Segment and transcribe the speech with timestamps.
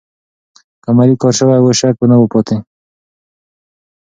[0.81, 2.57] که عملي کار سوی و، شک به نه و پاتې.